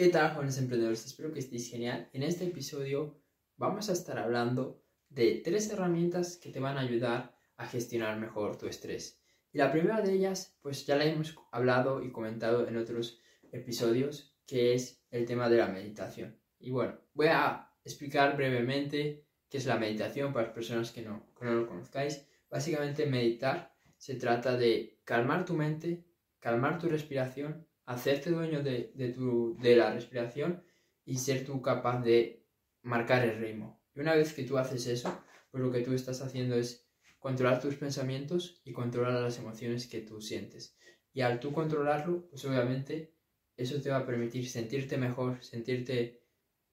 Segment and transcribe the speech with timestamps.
[0.00, 1.04] ¿Qué tal, jóvenes emprendedores?
[1.04, 2.08] Espero que estéis genial.
[2.14, 3.20] En este episodio
[3.58, 8.56] vamos a estar hablando de tres herramientas que te van a ayudar a gestionar mejor
[8.56, 9.20] tu estrés.
[9.52, 13.20] Y la primera de ellas, pues ya la hemos hablado y comentado en otros
[13.52, 16.40] episodios, que es el tema de la meditación.
[16.58, 21.30] Y bueno, voy a explicar brevemente qué es la meditación para las personas que no,
[21.42, 22.26] no lo conozcáis.
[22.48, 26.06] Básicamente meditar se trata de calmar tu mente,
[26.38, 30.62] calmar tu respiración hacerte dueño de, tu, de la respiración
[31.04, 32.46] y ser tú capaz de
[32.82, 33.82] marcar el ritmo.
[33.96, 36.88] Y una vez que tú haces eso, pues lo que tú estás haciendo es
[37.18, 40.76] controlar tus pensamientos y controlar las emociones que tú sientes.
[41.12, 43.12] Y al tú controlarlo, pues obviamente
[43.56, 46.22] eso te va a permitir sentirte mejor, sentirte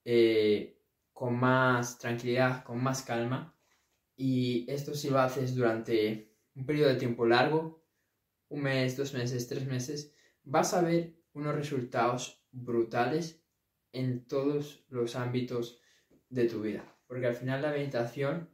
[0.05, 0.79] eh,
[1.13, 3.57] con más tranquilidad, con más calma.
[4.15, 7.83] Y esto si lo haces durante un periodo de tiempo largo,
[8.49, 10.13] un mes, dos meses, tres meses,
[10.43, 13.43] vas a ver unos resultados brutales
[13.93, 15.79] en todos los ámbitos
[16.29, 16.83] de tu vida.
[17.05, 18.49] Porque al final la meditación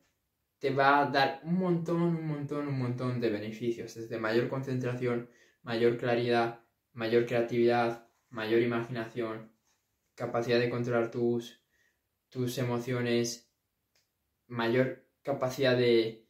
[0.59, 3.95] te va a dar un montón, un montón, un montón de beneficios.
[3.95, 5.29] Desde mayor concentración,
[5.61, 6.61] mayor claridad,
[6.91, 9.51] mayor creatividad, mayor imaginación,
[10.15, 11.61] capacidad de controlar tus,
[12.29, 13.49] tus emociones,
[14.47, 16.27] mayor capacidad de,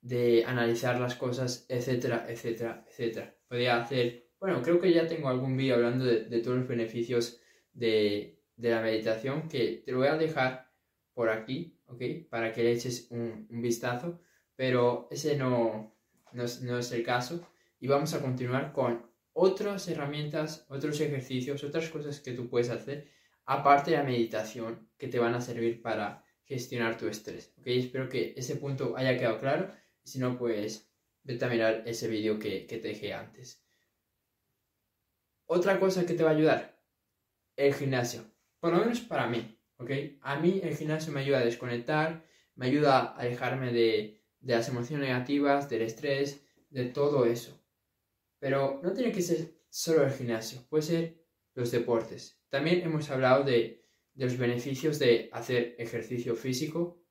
[0.00, 3.36] de analizar las cosas, etcétera, etcétera, etcétera.
[3.48, 7.40] Podría hacer bueno, creo que ya tengo algún vídeo hablando de, todos los beneficios
[7.72, 10.70] de, la meditación que te lo voy a dejar
[11.14, 12.28] por aquí, ¿ok?
[12.28, 14.20] Para que le eches un, vistazo,
[14.54, 15.96] pero ese no,
[16.34, 17.48] es, el caso.
[17.80, 23.08] Y vamos a continuar con otras herramientas, otros ejercicios, otras cosas que tú puedes hacer,
[23.46, 27.54] aparte de la meditación, que te van a servir para gestionar tu estrés.
[27.60, 27.66] ¿ok?
[27.68, 29.70] Espero que ese punto haya quedado claro.
[30.02, 33.63] Si no, pues vete a mirar ese vídeo que, que te dejé antes.
[35.46, 36.80] Otra cosa que te va a ayudar,
[37.56, 38.24] el gimnasio.
[38.60, 39.90] Por lo menos para mí, ¿ok?
[40.22, 45.08] A mí el gimnasio me ayuda a desconectar, me ayuda a alejarme de, las emociones
[45.08, 47.62] negativas, del estrés, de todo eso.
[48.38, 51.24] Pero no tiene que ser solo el gimnasio, puede ser
[51.54, 52.40] los deportes.
[52.48, 53.84] También hemos hablado de,
[54.14, 57.04] los beneficios de hacer ejercicio físico,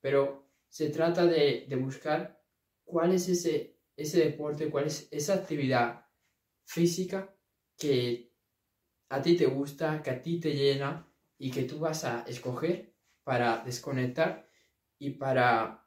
[0.00, 2.42] pero se trata de, de buscar
[2.84, 6.06] cuál es ese, ese deporte, cuál es esa actividad
[6.64, 7.34] física
[7.76, 8.32] que
[9.08, 11.06] a ti te gusta, que a ti te llena
[11.38, 14.48] y que tú vas a escoger para desconectar
[14.98, 15.84] y para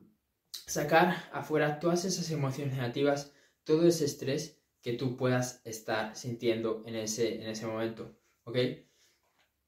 [0.52, 3.34] sacar afuera todas esas emociones negativas,
[3.64, 8.58] todo ese estrés que tú puedas estar sintiendo en ese, en ese momento, ¿ok?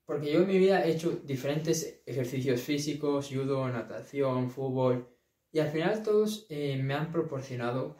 [0.05, 5.07] Porque yo en mi vida he hecho diferentes ejercicios físicos, judo, natación, fútbol,
[5.51, 7.97] y al final todos eh, me han proporcionado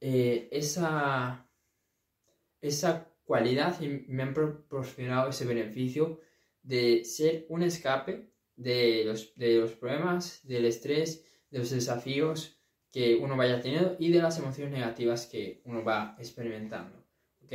[0.00, 1.48] eh, esa,
[2.60, 6.20] esa cualidad y me han proporcionado ese beneficio
[6.62, 12.58] de ser un escape de los, de los problemas, del estrés, de los desafíos
[12.90, 17.04] que uno vaya teniendo y de las emociones negativas que uno va experimentando.
[17.44, 17.52] ¿Ok?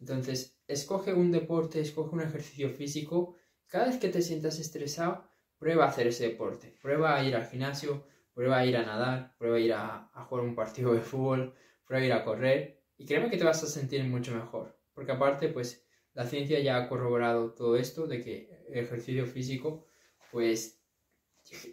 [0.00, 3.36] Entonces, escoge un deporte, escoge un ejercicio físico.
[3.66, 5.24] Cada vez que te sientas estresado,
[5.58, 6.74] prueba a hacer ese deporte.
[6.80, 10.24] Prueba a ir al gimnasio, prueba a ir a nadar, prueba a ir a, a
[10.24, 11.54] jugar un partido de fútbol,
[11.86, 12.82] prueba a ir a correr.
[12.96, 14.79] Y créeme que te vas a sentir mucho mejor.
[15.00, 19.88] Porque aparte, pues la ciencia ya ha corroborado todo esto de que el ejercicio físico,
[20.30, 20.84] pues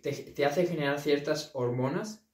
[0.01, 2.25] te, hace generar ciertas hormonas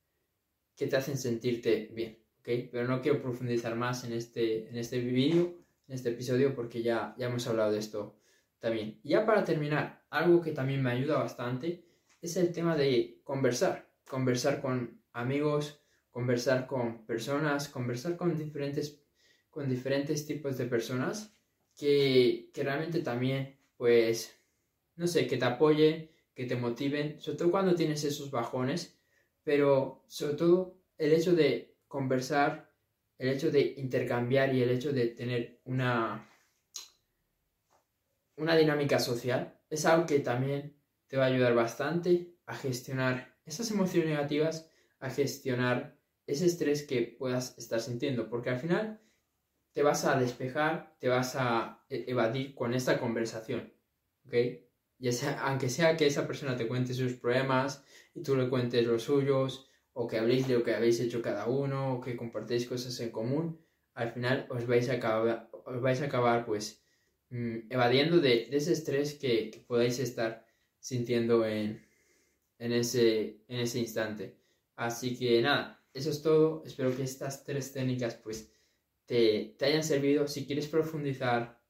[0.76, 2.20] que te hacen sentirte bien.
[2.44, 7.16] Pero no quiero profundizar más en este, en este vídeo, en este episodio, porque ya,
[7.18, 8.20] ya hemos hablado de esto
[8.60, 9.02] también.
[9.04, 11.88] Ya para terminar, algo que también me ayuda bastante
[12.22, 19.04] es el tema de conversar, conversar con amigos, conversar con personas, conversar con diferentes
[19.54, 21.32] con diferentes tipos de personas
[21.78, 24.36] que, realmente también, pues,
[24.96, 29.00] no sé, que te apoyen, que te motiven, sobre todo cuando tienes esos bajones,
[29.44, 32.74] pero sobre todo el hecho de conversar,
[33.20, 36.28] el hecho de intercambiar y el hecho de tener una,
[38.36, 40.76] una dinámica social es algo que también
[41.08, 44.68] te va a ayudar bastante a gestionar esas emociones negativas,
[45.00, 45.96] a gestionar
[46.26, 49.00] ese estrés que puedas estar sintiendo, porque al final
[49.74, 53.74] te vas a despejar, te vas a e-, evadir con esta conversación,
[54.26, 54.34] ¿ok?
[55.00, 57.84] Ya sea, aunque sea que esa persona te cuente sus problemas
[58.14, 61.48] y tú le cuentes los suyos, o que habléis de lo que habéis hecho cada
[61.48, 63.60] uno, o que compartéis cosas en común,
[63.94, 66.84] al final os vais a acabar, os vais a acabar pues
[67.30, 70.46] mm, evadiendo de, ese estrés que, que, podáis estar
[70.80, 71.86] sintiendo en,
[72.60, 74.38] en, ese, en ese instante.
[74.76, 76.64] Así que nada, eso es todo.
[76.66, 78.53] Espero que estas tres técnicas pues
[79.14, 80.28] te, hayan servido.
[80.28, 81.62] Si quieres profundizar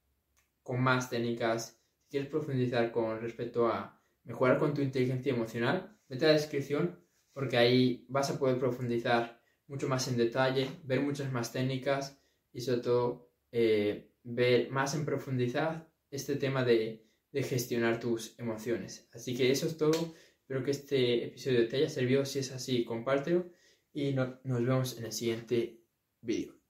[0.61, 6.29] con más técnicas, quieres profundizar con respecto a mejorar con tu inteligencia emocional, vete a
[6.29, 7.03] la descripción
[7.33, 12.17] porque ahí vas a poder profundizar mucho más en detalle, ver muchas más técnicas
[12.53, 17.01] y sobre todo eh, ver más en profundidad este tema de,
[17.33, 19.09] gestionar tus emociones.
[19.11, 20.13] Así que eso es todo.
[20.39, 22.23] Espero que este episodio te haya servido.
[22.25, 23.49] Si es así, compártelo
[23.91, 25.81] y nos vemos en el siguiente
[26.21, 26.62] vídeo.